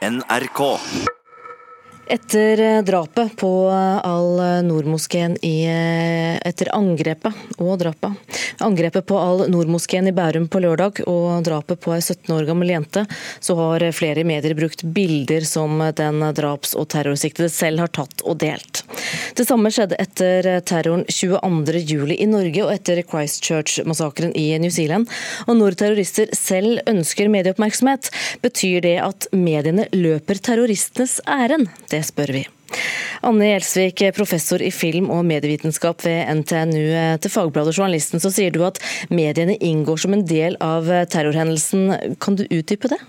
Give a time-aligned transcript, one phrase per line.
[0.00, 0.80] NRK.
[2.10, 8.38] Etter eh, drapet på eh, Al-Noor-moskeen eh, Etter angrepet og drapet.
[8.66, 13.04] Angrepet på Al-Noor-moskeen i Bærum på lørdag og drapet på ei 17 år gammel jente,
[13.38, 18.40] så har flere medier brukt bilder som den draps- og terrorsiktede selv har tatt og
[18.42, 18.82] delt.
[19.38, 25.06] Det samme skjedde etter terroren 22.07 i Norge og etter Christchurch-massakren i New Zealand.
[25.46, 28.10] Og når terrorister selv ønsker medieoppmerksomhet,
[28.42, 31.70] betyr det at mediene løper terroristenes ærend?
[31.86, 32.46] Det det spør vi.
[33.26, 36.84] Anne Gjelsvik, professor i film- og medievitenskap ved NTNU.
[37.20, 38.80] Til Fagbladet Journalisten så sier du at
[39.12, 42.16] mediene inngår som en del av terrorhendelsen.
[42.22, 43.00] Kan du utdype det?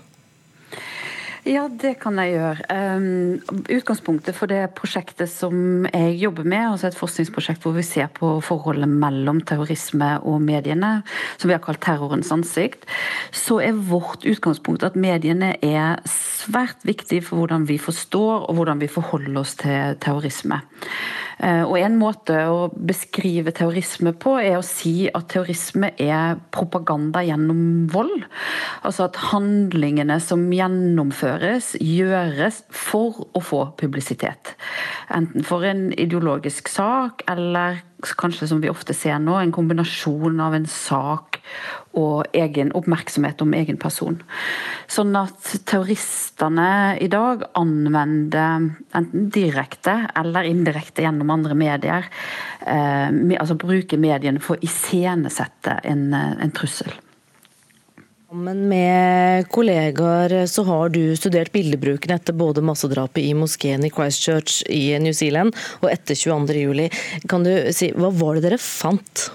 [1.42, 2.66] Ja, det kan jeg gjøre.
[2.70, 8.12] Um, utgangspunktet for det prosjektet som jeg jobber med, altså et forskningsprosjekt hvor vi ser
[8.14, 10.92] på forholdet mellom terrorisme og mediene,
[11.42, 12.86] som vi har kalt terrorens ansikt,
[13.34, 18.78] så er vårt utgangspunkt at mediene er svært viktige for hvordan vi forstår og hvordan
[18.78, 20.62] vi forholder oss til terrorisme.
[21.38, 27.22] Eh, og En måte å beskrive terrorisme på, er å si at terrorisme er propaganda
[27.26, 28.26] gjennom vold.
[28.86, 34.54] Altså at handlingene som gjennomføres, gjøres for å få publisitet.
[35.12, 37.82] Enten for en ideologisk sak, eller
[38.18, 41.38] kanskje som vi ofte ser nå, en kombinasjon av en sak
[41.98, 44.18] og egen oppmerksomhet om egen person.
[44.90, 52.10] Sånn at terroristene i dag anvender enten direkte eller indirekte gjennom andre medier,
[52.66, 53.08] eh,
[53.38, 56.94] altså bruker mediene for å iscenesette en, en trussel.
[58.32, 64.62] Sammen med kollegaer så har du studert bildebruken etter både massedrapet i moskeen i Christchurch
[64.72, 65.52] i New Zealand
[65.82, 67.28] og etter 22.07.
[67.28, 69.26] Kan du si, hva var det dere fant?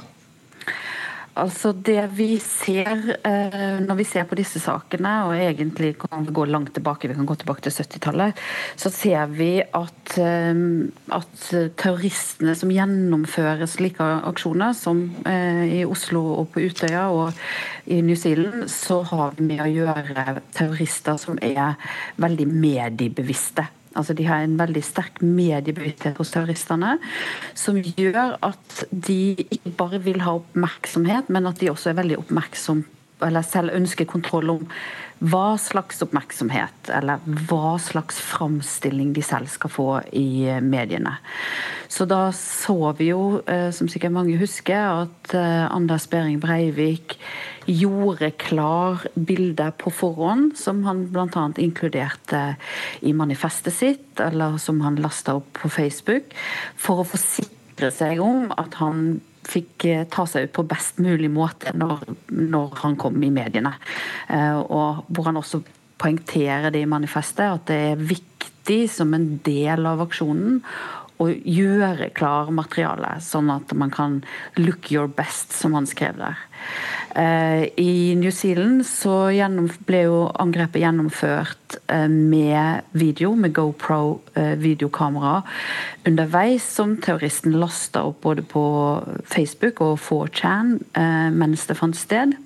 [1.37, 6.33] Altså Det vi ser eh, når vi ser på disse sakene, og egentlig kan vi
[6.33, 8.41] gå langt tilbake, vi kan gå tilbake til 70-tallet,
[8.79, 10.63] så ser vi at, eh,
[11.13, 11.45] at,
[11.77, 17.37] terroristene som gjennomfører slike aksjoner, som eh, i Oslo og på Utøya og
[17.85, 21.77] i New Zealand, så har vi med å gjøre terrorister som er
[22.17, 23.69] veldig mediebevisste.
[23.97, 26.97] Altså De har en veldig sterk mediebevissthet hos terroristene,
[27.57, 32.21] som gjør at de ikke bare vil ha oppmerksomhet, men at de også er veldig
[32.21, 32.85] oppmerksom
[33.25, 34.65] eller selv ønsker kontroll om
[35.17, 41.15] hva slags oppmerksomhet eller hva slags framstilling de selv skal få i mediene.
[41.89, 47.17] Så da så vi jo, eh, som sikkert mange husker, at eh, Anders Behring Breivik
[47.65, 51.47] gjorde klar bilder på forhånd, som han bl.a.
[51.57, 52.43] inkluderte
[53.01, 56.35] i manifestet sitt, eller som han lasta opp på Facebook,
[56.77, 61.29] for å forsikre seg om at han fikk eh, ta seg ut på best mulig
[61.33, 63.73] måte når, når han kom i mediene.
[64.33, 65.63] Eh, og hvor han også
[65.97, 70.61] poengterer det i manifestet, at det er viktig som en del av aksjonen
[71.17, 74.19] å gjøre klar materiale, sånn at man kan
[74.59, 76.43] look your best, som han skrev der.
[77.17, 79.31] Eh, I New Zealand så
[79.89, 84.53] ble jo angrepet gjennomført eh, med video, med GoPro eh,
[86.05, 88.63] underveis, som terroristen lasta opp både på
[89.25, 90.77] Facebook og 4chan
[91.33, 92.37] mens det fant sted.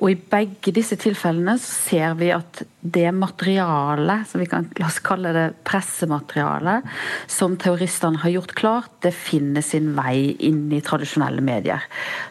[0.00, 5.00] Og I begge disse tilfellene ser vi at det materialet, som vi kan la oss
[5.04, 6.86] kalle det pressematerialet,
[7.28, 11.84] som terroristene har gjort klart, det finner sin vei inn i tradisjonelle medier.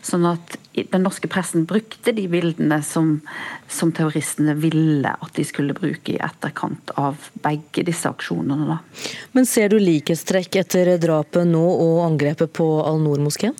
[0.06, 3.18] Sånn at den norske pressen brukte de bildene som,
[3.68, 8.80] som terroristene ville at de skulle bruke i etterkant av begge disse aksjonene.
[9.36, 13.58] Men ser du likhetstrekk etter drapet nå og angrepet på Al-Noor-moskeen?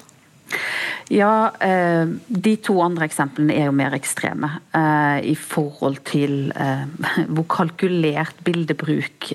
[1.10, 4.52] Ja, eh, de to andre eksemplene er jo mer ekstreme.
[4.78, 6.86] Eh, I forhold til eh,
[7.34, 9.32] hvor kalkulert bildebruk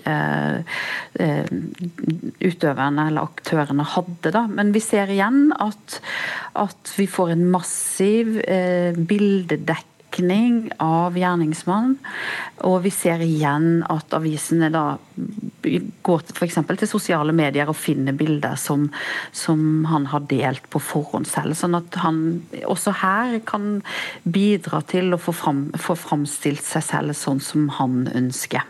[2.45, 4.31] utøverne eller aktørene hadde.
[4.35, 4.45] Da.
[4.51, 5.99] Men vi ser igjen at,
[6.59, 8.39] at vi får en massiv
[9.11, 11.97] bildedekning av gjerningsmann.
[12.71, 14.85] Og vi ser igjen at avisene da
[16.03, 16.59] går f.eks.
[16.71, 18.89] til sosiale medier og finner bilder som,
[19.33, 21.57] som, han har delt på forhånd selv.
[21.59, 22.21] Sånn at han
[22.65, 23.81] også her kan
[24.25, 28.65] bidra til å få, fram, få framstilt seg selv sånn som han ønsker.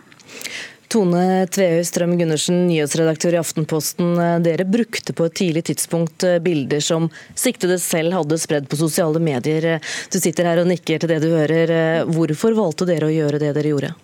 [0.95, 4.13] Tone Tveøy Strøm Gundersen, nyhetsredaktør i Aftenposten.
[4.45, 9.19] Dere brukte på et tidlig tidspunkt eh, bilder som siktede selv hadde spredd på sosiale
[9.19, 9.81] medier.
[10.13, 11.75] Du sitter her og nikker til det du hører.
[12.15, 13.95] Hvorfor valgte dere å gjøre det dere gjorde?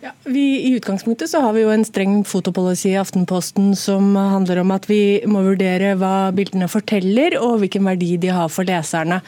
[0.00, 4.62] Ja, vi, I utgangspunktet så har vi jo en streng fotopolicy i Aftenposten som handler
[4.62, 9.18] om at vi må vurdere hva bildene forteller og hvilken verdi de har for leserne.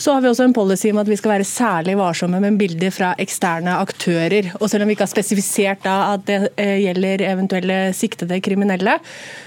[0.00, 2.94] Så har vi også en policy om at vi skal være særlig varsomme med bilder
[2.96, 4.54] fra eksterne aktører.
[4.56, 8.96] Og selv om vi ikke har spesifisert da at det eh, gjelder eventuelle siktede kriminelle,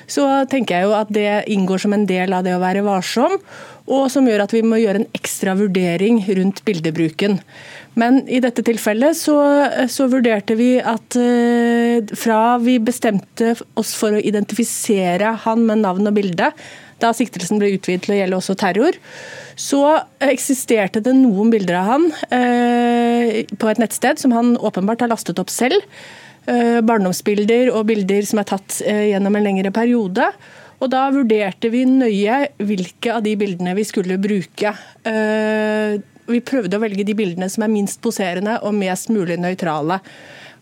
[0.05, 3.41] så tenker jeg jo at det inngår som en del av det å være varsom
[3.89, 7.39] og som gjør at vi må gjøre en ekstra vurdering rundt bildebruken.
[7.99, 9.37] Men i dette tilfellet så,
[9.89, 16.11] så vurderte vi at uh, fra vi bestemte oss for å identifisere han med navn
[16.11, 16.51] og bilde,
[16.99, 18.97] da siktelsen ble utvidet til å gjelde også terror,
[19.59, 19.83] så
[20.23, 25.39] eksisterte det noen bilder av han eh, på et nettsted som han åpenbart har lastet
[25.39, 25.79] opp selv.
[26.43, 30.27] Eh, barndomsbilder og bilder som er tatt gjennom en lengre periode.
[30.79, 34.73] Og Da vurderte vi nøye hvilke av de bildene vi skulle bruke.
[35.03, 35.99] Eh,
[36.29, 39.99] vi prøvde å velge de bildene som er minst poserende og mest mulig nøytrale.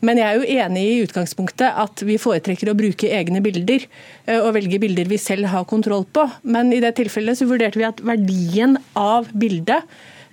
[0.05, 4.39] Men jeg er jo enig i utgangspunktet at vi foretrekker å bruke egne bilder eh,
[4.39, 6.25] og velge bilder vi selv har kontroll på.
[6.49, 9.85] Men i det tilfellet så vurderte vi at verdien av bildet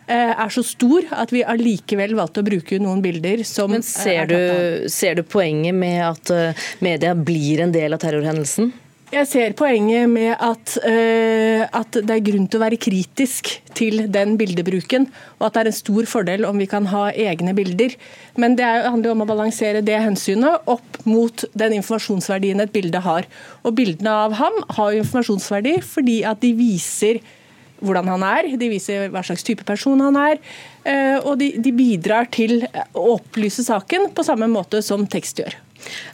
[0.09, 4.33] eh, er så stor at vi allikevel valgte å bruke noen bilder som Men ser
[4.33, 6.33] du, ser du poenget med at
[6.85, 8.73] media blir en del av terrorhendelsen?
[9.13, 14.07] Jeg ser poenget med at, uh, at, det er grunn til å være kritisk til
[14.11, 15.05] den bildebruken,
[15.39, 17.95] og at det er en stor fordel om vi kan ha egne bilder.
[18.41, 23.29] Men det handler om å balansere det hensynet opp mot den informasjonsverdien et bilde har.
[23.63, 27.21] Og Bildene av ham har informasjonsverdi fordi at de viser
[27.85, 30.41] hvordan han er, de viser hva slags type person han er,
[30.89, 32.65] uh, og de, de bidrar til
[32.97, 35.61] å opplyse saken på samme måte som tekst gjør.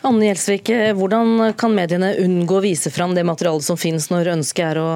[0.07, 4.65] Anne Gjelsvik, hvordan kan mediene unngå å vise fram det materialet som finnes, når ønsket
[4.73, 4.89] er å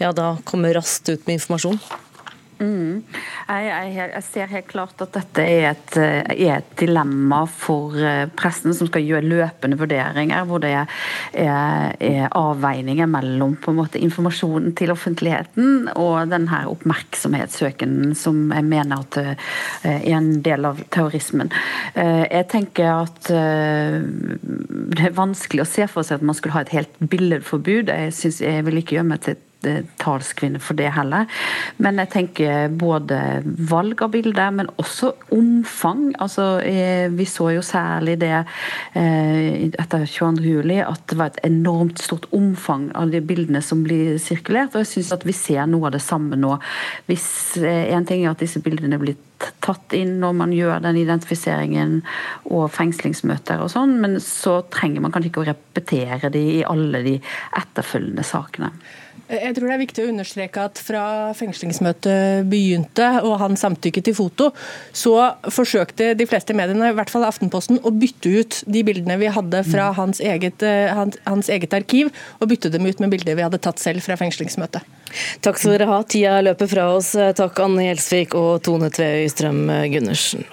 [0.00, 0.12] ja,
[0.44, 1.80] komme raskt ut med informasjon?
[2.60, 3.00] Mm.
[3.48, 7.96] Jeg, jeg, jeg, ser helt klart at dette er et, eh, er et, dilemma for
[7.96, 10.92] eh, pressen, som skal gjøre løpende vurderinger, hvor det er,
[11.40, 19.06] er avveininger mellom på en måte informasjonen til offentligheten og denne oppmerksomhetssøken som jeg mener
[19.06, 19.50] at eh,
[19.88, 21.50] er en del av terrorismen.
[21.96, 26.74] Jeg tenker at det er vanskelig å se for seg at man skulle ha et
[26.74, 27.88] helt billedforbud.
[27.88, 29.40] Jeg, synes, jeg vil ikke gjøre meg til
[30.00, 31.28] talskvinne for det heller.
[31.82, 33.20] Men jeg tenker både
[33.70, 36.10] valg av bilder, men også omfang.
[36.22, 38.32] Altså, eh, vi så jo særlig det
[38.94, 40.44] etter 22.
[40.44, 44.74] juli, at det var et enormt stort omfang av de bildene som blir sirkulert.
[44.74, 46.56] Og jeg syns at vi ser noe av det samme nå.
[47.10, 47.28] Hvis
[47.60, 49.16] En ting er at disse bildene blir
[49.64, 52.00] tatt inn når man gjør den identifiseringen
[52.50, 57.02] og fengslingsmøter og sånn, men så trenger man kanskje ikke å repetere de i alle
[57.06, 57.16] de
[57.60, 58.72] etterfølgende sakene.
[59.30, 61.02] Jeg tror det er viktig å understreke at fra
[61.38, 64.48] fengslingsmøtet begynte og han samtykket til foto,
[64.96, 65.14] så
[65.54, 69.62] forsøkte de fleste mediene, i hvert fall Aftenposten, å bytte ut de bildene vi hadde
[69.68, 69.98] fra mm.
[70.00, 72.10] hans eget, eh, hans, hans eget arkiv,
[72.40, 74.96] og bytte dem ut med bilder vi hadde tatt selv fra fengslingsmøtet.
[75.44, 76.00] Takk skal dere ha.
[76.02, 77.12] Tida løper fra oss.
[77.38, 80.46] Takk Anne Gjelsvik og Tone Tveøy Strøm Gundersen.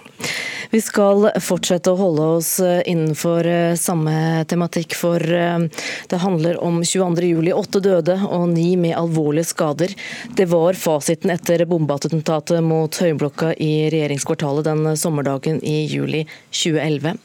[0.70, 5.64] Vi skal fortsette å holde oss eh, innenfor eh, samme tematikk, for eh,
[6.12, 7.54] det handler om 22.07.
[7.56, 9.96] Åtte døde og ni med alvorlige skader.
[10.36, 17.16] Det var fasiten etter bombeattentatet mot Høyblokka i regjeringskvartalet den sommerdagen i juli 2011.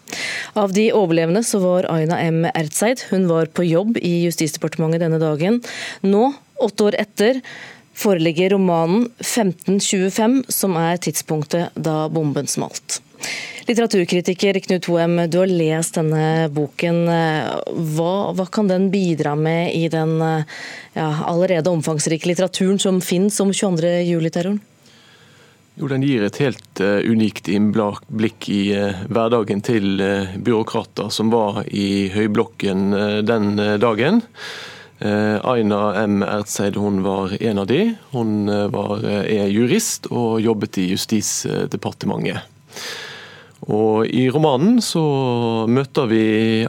[0.63, 2.45] Av de overlevende så var Aina M.
[2.55, 3.09] Ertseid.
[3.11, 5.63] Hun var på jobb i Justisdepartementet denne dagen.
[6.07, 6.29] Nå,
[6.63, 7.43] åtte år etter,
[7.99, 13.03] foreligger romanen 1525, som er tidspunktet da bomben smalt.
[13.69, 17.05] Litteraturkritiker Knut Hoem, du har lest denne boken.
[17.95, 23.55] Hva, hva kan den bidra med i den ja, allerede omfangsrike litteraturen som finnes om
[23.55, 23.93] 22.
[24.09, 24.59] juli-terroren?
[25.75, 31.33] Jo, Den gir et helt uh, unikt innblikk i uh, hverdagen til uh, byråkrater som
[31.33, 32.93] var i høyblokken
[33.27, 34.23] den dagen.
[35.03, 36.21] Aina M.
[36.23, 37.81] Ertseid hun var en av de.
[38.13, 42.47] Hun var, er jurist og jobbet i Justisdepartementet.
[43.71, 45.03] Og I romanen så
[45.71, 46.25] møter vi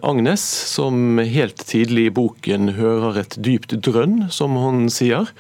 [0.06, 5.32] Agnes, som helt tidlig i boken hører et dypt drønn, som hun sier.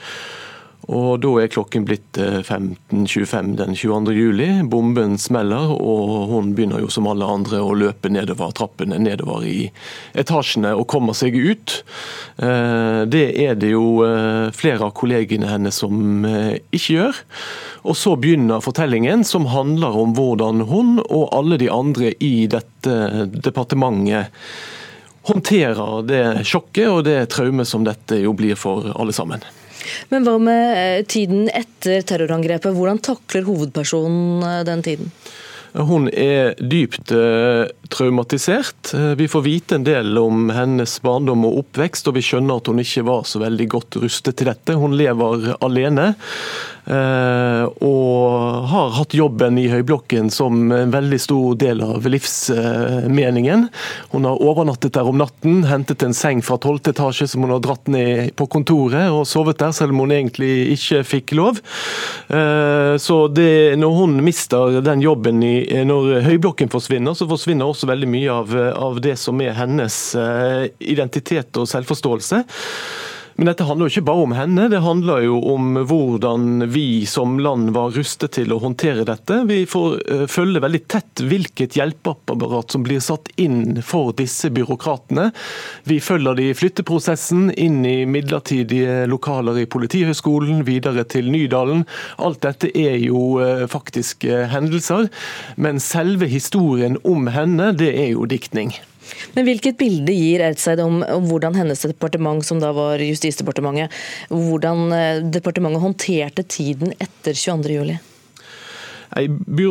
[0.91, 4.15] Og Da er klokken blitt 15.25 eh, den 22.
[4.17, 4.47] juli.
[4.67, 9.69] Bomben smeller, og hun begynner jo som alle andre å løpe nedover trappene nedover i
[10.19, 11.77] etasjene og kommer seg ut.
[12.35, 17.23] Eh, det er det jo eh, flere av kollegene hennes som ikke gjør.
[17.87, 23.27] Og Så begynner fortellingen, som handler om hvordan hun og alle de andre i dette
[23.31, 24.31] departementet
[25.23, 29.43] håndterer det sjokket og det traumet som dette jo blir for alle sammen.
[30.09, 32.75] Men hva med eh, tiden etter terrorangrepet?
[32.75, 35.11] Hvordan takler hovedpersonen eh, den tiden?
[35.73, 38.91] Hun er dypt eh, traumatisert.
[39.17, 42.83] Vi får vite en del om hennes barndom og oppvekst, og vi skjønner at hun
[42.83, 44.77] ikke var så veldig godt rustet til dette.
[44.77, 46.11] Hun lever alene.
[46.83, 53.67] Eh, og har hatt jobben i Høyblokken som en veldig stor del av livsmeningen.
[54.11, 57.63] Hun har overnattet der om natten, hentet en seng fra tolvte etasje som hun har
[57.63, 61.61] dratt ned på kontoret og sovet der, selv om hun egentlig ikke fikk lov.
[62.27, 68.11] Eh, så det, når hun mister den jobben når Høyblokken forsvinner, så forsvinner også veldig
[68.11, 72.43] mye av, av det som er hennes eh, identitet og selvforståelse.
[73.35, 77.39] Men dette handler jo ikke bare om henne, det handler jo om hvordan vi som
[77.41, 79.39] land var rustet til å håndtere dette.
[79.49, 85.31] Vi får uh, følge veldig tett hvilket hjelpeapparat som blir satt inn for disse byråkratene.
[85.89, 91.87] Vi følger de i flytteprosessen inn i midlertidige lokaler i Politihøgskolen, videre til Nydalen.
[92.21, 95.09] Alt dette er jo uh, faktiske hendelser,
[95.57, 98.75] men selve historien om henne, det er jo diktning.
[99.33, 103.93] Men Hvilket bilde gir Ertseid om, om, hvordan hennes departement, som da var Justisdepartementet,
[104.31, 107.95] hvordan eh, departementet håndterte tiden etter 22.07?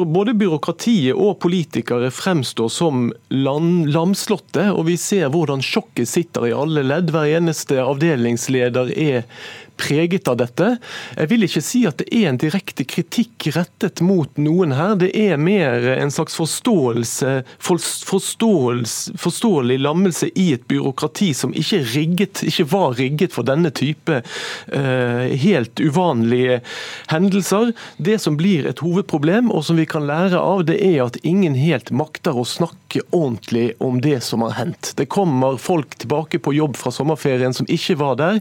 [0.07, 6.85] Både byråkratiet og politikere fremstår som lamslåtte, og vi ser hvordan sjokket sitter i alle
[6.87, 7.11] ledd.
[7.11, 9.27] Hver eneste avdelingsleder er
[9.81, 10.77] preget av dette.
[11.17, 14.97] Jeg vil ikke si at det er en direkte kritikk rettet mot noen her.
[15.01, 22.43] Det er mer en slags forståelse, forståelse forståelig lammelse i et byråkrati som ikke, rigget,
[22.47, 26.61] ikke var rigget for denne type uh, helt uvanlige
[27.13, 27.73] hendelser.
[27.97, 31.57] Det som blir et hovedproblem, og som vi kan lære av, det er at ingen
[31.59, 34.93] helt makter å snakke ordentlig om det som har hendt.
[34.99, 38.41] Det kommer folk tilbake på jobb fra sommerferien som ikke var der.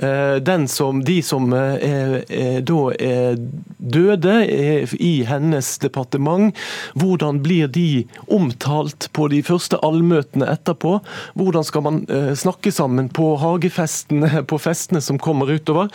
[0.00, 3.36] Uh, den som de som eh, eh, da er
[3.78, 6.56] døde eh, i hennes departement.
[6.98, 10.96] Hvordan blir de omtalt på de første allmøtene etterpå?
[11.38, 12.00] Hvordan skal man
[12.38, 15.92] snakke sammen på hagefestene, på festene som kommer utover?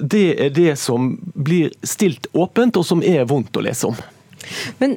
[0.00, 3.98] Det er det som blir stilt åpent, og som er vondt å lese om.
[4.78, 4.96] Men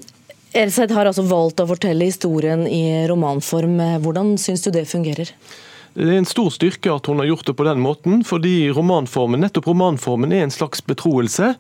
[0.54, 3.78] Elseth har altså valgt å fortelle historien i romanform.
[4.04, 5.32] Hvordan syns du det fungerer?
[5.94, 9.42] Det er en stor styrke at hun har gjort det på den måten, fordi romanformen,
[9.44, 11.54] nettopp romanformen er en slags betroelse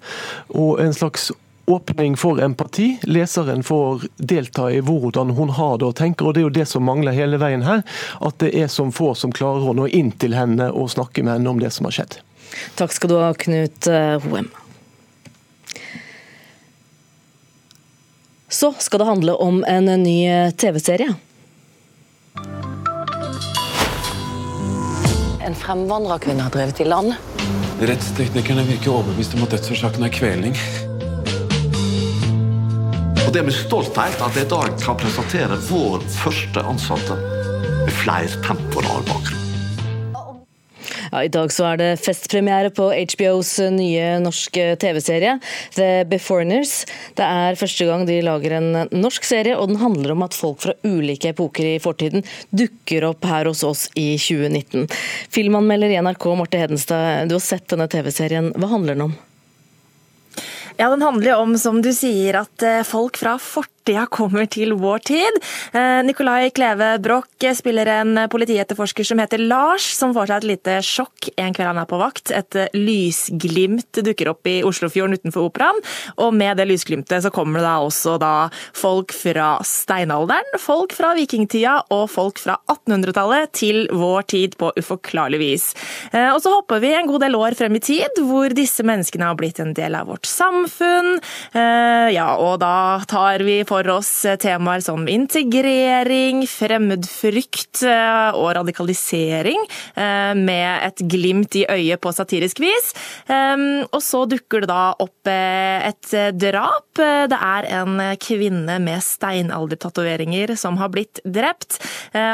[0.56, 1.32] og en slags
[1.72, 2.98] åpning for empati.
[3.04, 6.68] Leseren får delta i hvordan hun har det og tenker, og det er jo det
[6.72, 7.84] som mangler hele veien her.
[8.24, 11.38] At det er som få som klarer å nå inn til henne og snakke med
[11.38, 12.20] henne om det som har skjedd.
[12.80, 14.48] Takk skal du ha, Knut eh, Hoem.
[18.52, 21.16] Så skal det handle om en ny TV-serie.
[25.46, 27.16] En fremvandrerkvinne har drevet i land.
[27.82, 30.58] Rettsteknikerne virker overbevist om at dødsårsaken er kvelning.
[33.26, 37.18] Og Det er med stolthet at jeg i dag kan presentere vår første ansatte
[37.86, 39.41] med flertemporal bakgrunn.
[41.12, 45.34] Ja, I dag så er det festpremiere på HBOs nye norske TV-serie
[45.75, 46.86] The Beforeigners.
[47.18, 50.62] Det er første gang de lager en norsk serie, og den handler om at folk
[50.63, 52.24] fra ulike epoker i fortiden
[52.56, 54.88] dukker opp her hos oss i 2019.
[55.36, 58.53] Filmanmelder i NRK Marte Hedenstad, du har sett denne TV-serien.
[58.56, 59.20] Hva handler den om?
[60.80, 64.46] Ja, Den handler jo om, som du sier, at eh, folk fra fortiden fortida kommer
[64.46, 65.38] til vår tid.
[65.74, 70.82] Eh, Nikolai Kleve Broch spiller en politietterforsker som heter Lars, som får seg et lite
[70.86, 72.32] sjokk en kveld han er på vakt.
[72.32, 75.80] Et lysglimt dukker opp i Oslofjorden utenfor Operaen,
[76.18, 81.16] og med det lysglimtet så kommer det da også da folk fra steinalderen, folk fra
[81.18, 85.72] vikingtida og folk fra 1800-tallet til vår tid på uforklarlig vis.
[86.12, 89.32] Eh, og så hopper vi en god del år frem i tid, hvor disse menneskene
[89.32, 91.18] har blitt en del av vårt samfunn.
[91.54, 94.10] Eh, ja, og da tar vi for oss
[94.42, 99.63] temaer som integrering, fremmedfrykt eh, og radikalisering,
[99.96, 102.92] eh, med et glimt i øyet på satirisk vis.
[103.32, 106.90] Og så dukker det da opp eh, et drap.
[106.98, 111.80] Det er en kvinne med steinaldertatoveringer som har blitt drept.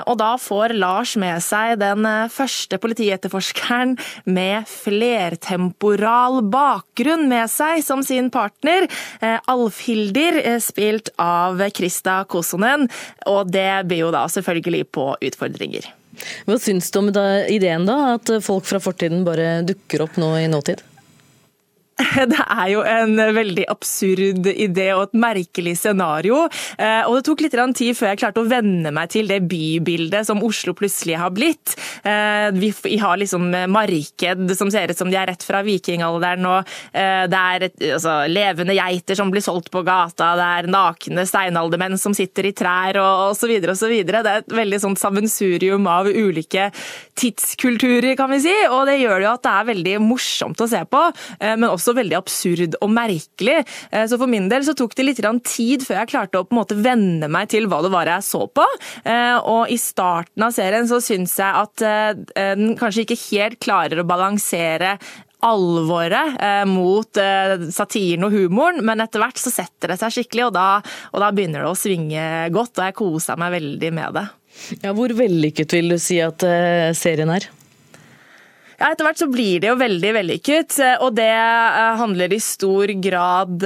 [0.10, 8.02] Og da får Lars med seg den første politietterforskeren med flertemporal bakgrunn med seg som
[8.06, 8.88] sin partner,
[9.52, 12.88] Alfhilder, spilt av av Krista Kosonen,
[13.30, 15.90] og det byr jo da selvfølgelig på utfordringer.
[16.48, 20.48] Hva syns du om ideen da, at folk fra fortiden bare dukker opp nå i
[20.50, 20.82] nåtid?
[22.32, 26.44] Det er jo en veldig absurd idé og et merkelig scenario.
[26.78, 30.28] Eh, og det tok litt tid før jeg klarte å venne meg til det bybildet
[30.28, 31.74] som Oslo plutselig har blitt.
[32.06, 36.70] Eh, vi har liksom marked som ser ut som de er rett fra vikingalderen, og
[36.94, 41.98] eh, det er altså, levende geiter som blir solgt på gata, det er nakne steinaldermenn
[42.00, 43.58] som sitter i trær og osv.
[43.74, 43.96] osv.
[44.06, 46.70] Det er et veldig sånt sammensurium av ulike
[47.18, 50.84] tidskulturer, kan vi si, og det gjør jo at det er veldig morsomt å se
[50.88, 51.04] på,
[51.40, 53.62] men også veldig absurd og merkelig.
[53.92, 56.56] Eh, så for min del så tok det litt tid før jeg klarte å på
[56.56, 58.66] en måte venne meg til hva det var jeg så på.
[59.04, 62.12] Eh, og i starten av serien så syns jeg at eh,
[62.58, 64.98] den kanskje ikke helt klarer å balansere
[65.46, 70.48] alvoret eh, mot eh, satiren og humoren, men etter hvert så setter det seg skikkelig,
[70.48, 70.68] og da,
[71.14, 74.28] og da begynner det å svinge godt, og jeg koser meg veldig med det.
[74.84, 77.48] Ja, hvor vellykket vil du si at eh, serien er?
[78.78, 81.32] Ja, Etter hvert så blir det jo veldig vellykket, og det
[81.98, 83.64] handler i stor grad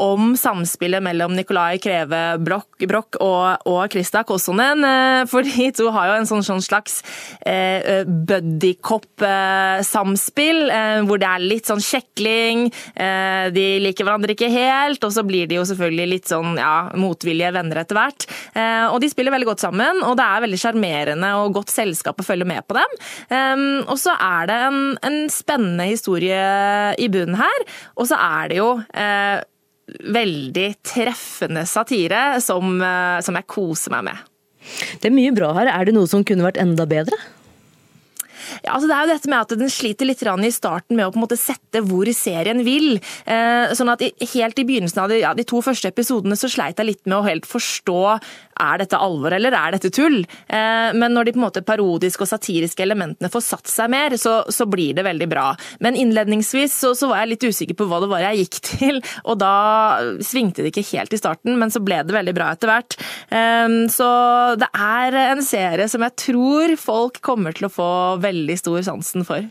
[0.00, 4.84] om samspillet mellom Nicolai Kreve Broch, Broch og, og Krista Kossonen.
[4.86, 7.02] Eh, for de to har jo en sånn, sånn slags
[7.46, 12.72] eh, buddycop-samspill, eh, hvor det er litt sånn kjekling.
[12.94, 16.76] Eh, de liker hverandre ikke helt, og så blir de jo selvfølgelig litt sånn ja,
[16.98, 18.20] motvillige venner etter hvert.
[18.54, 22.16] Eh, og de spiller veldig godt sammen, og det er veldig sjarmerende og godt selskap
[22.20, 22.90] å følge med på dem.
[23.28, 26.42] Eh, og så er det en, en spennende historie
[27.00, 27.60] i bunnen her,
[27.96, 28.70] og så er det jo
[30.14, 34.26] veldig treffende satire som, eh, som jeg koser meg med.
[35.00, 35.70] Det er mye bra her.
[35.72, 37.16] Er det noe som kunne vært enda bedre?
[38.64, 41.12] Ja, altså det er jo dette med at Den sliter litt i starten med å
[41.14, 43.00] på en måte sette hvor serien vil.
[43.24, 46.78] Eh, sånn at Helt i begynnelsen av de, ja, de to første episodene så sleit
[46.78, 48.00] jeg litt med å helt forstå
[48.60, 50.20] er dette alvor eller er dette tull.
[50.20, 54.16] Eh, men når de på en måte parodiske og satiriske elementene får satt seg mer,
[54.20, 55.48] så, så blir det veldig bra.
[55.84, 59.00] Men innledningsvis så, så, var jeg litt usikker på hva det var jeg gikk til,
[59.24, 59.54] og da
[60.24, 62.98] svingte det ikke helt i starten, men så ble det veldig bra etter hvert.
[63.28, 64.10] Eh, så
[64.60, 67.90] det er en serie som jeg tror folk kommer til å få
[68.22, 69.48] veldig stor sansen for.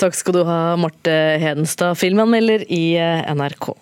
[0.00, 3.72] Takk skal du ha, Marte Hedenstad, filmanmelder i eh, NRK.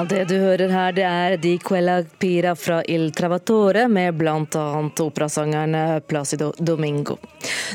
[0.00, 4.62] Ja, Det du hører her, det er Di Quella Pira fra Il Travatore, med bl.a.
[5.04, 7.18] operasangeren Placido Domingo.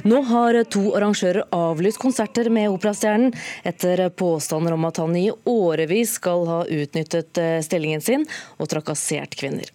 [0.10, 3.30] Nå har to arrangører avlyst konserter med operastjernen,
[3.62, 8.26] etter påstander om at han i årevis skal ha utnyttet eh, stillingen sin
[8.58, 9.70] og trakassert kvinner.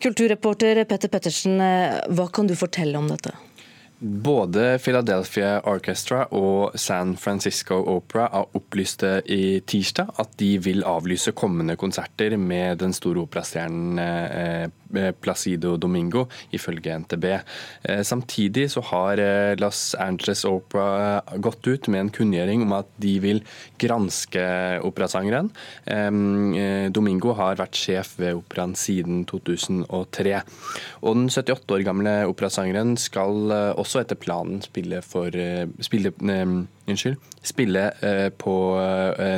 [0.00, 3.36] Kulturreporter Petter Pettersen, eh, hva kan du fortelle om dette?
[4.02, 11.34] Både Philadelphia Orchestra og San Francisco Opera har opplyst i tirsdag at de vil avlyse
[11.38, 14.68] kommende konserter med den store operastjernen eh, Eh,
[15.20, 17.26] Placido Domingo, ifølge NTB.
[17.34, 19.22] Eh, samtidig så har
[19.58, 23.40] Las Los Angeles Opera gått ut med en kunngjøring om at de vil
[23.80, 24.42] granske
[24.84, 25.48] operasangeren.
[26.92, 30.34] Domingo har vært sjef ved operaen siden 2003.
[31.02, 35.32] Og den 78 år gamle operasangeren skal også etter planen spille for
[35.82, 36.12] spille,
[36.90, 37.84] unnskyld, spille
[38.42, 38.54] på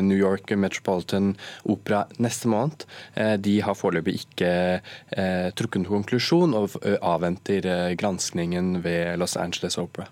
[0.04, 1.35] New York Metropolitan
[1.68, 2.87] Opera neste måned.
[3.44, 4.50] De har foreløpig ikke
[5.14, 10.09] Eh, trukket noen konklusjon og eh, avventer eh, granskningen ved Los Angeles Opera.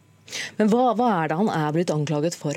[0.59, 2.57] Men hva, hva er det han er blitt anklaget for?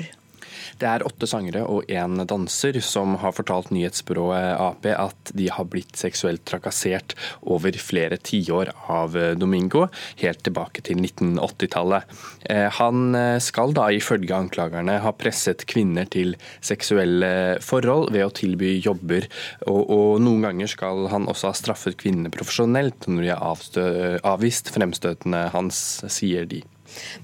[0.80, 5.66] Det er åtte sangere og én danser som har fortalt nyhetsbyrået Ap at de har
[5.70, 9.86] blitt seksuelt trakassert over flere tiår av Domingo,
[10.20, 12.06] helt tilbake til 1980-tallet.
[12.50, 18.34] Eh, han eh, skal da ifølge anklagerne ha presset kvinner til seksuelle forhold ved å
[18.36, 19.26] tilby jobber,
[19.66, 24.72] og, og noen ganger skal han også ha straffet kvinnene profesjonelt når de har avvist
[24.74, 26.62] fremstøtene hans, sier de.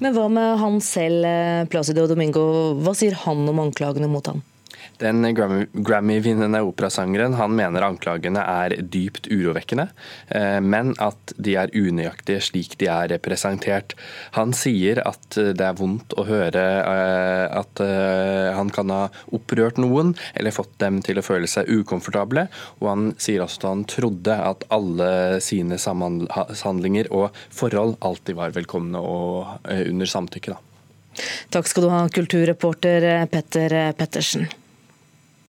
[0.02, 2.44] Men hva med han selv, eh, Placido Domingo,
[2.82, 4.42] hva sier han om anklagene mot ham?
[5.02, 9.88] Den Grammy-vinnende operasangeren han mener anklagene er dypt urovekkende,
[10.28, 13.96] eh, men at de er unøyaktige slik de er presentert.
[14.38, 19.02] Han sier at det er vondt å høre eh, at eh, han kan ha
[19.34, 22.46] opprørt noen eller fått dem til å føle seg ukomfortable,
[22.78, 25.12] og han sier også at han trodde at alle
[25.42, 30.54] sine samhandlinger og forhold alltid var velkomne og under samtykke.
[30.54, 31.22] Da.
[31.52, 34.46] Takk skal du ha, kulturreporter Petter Pettersen.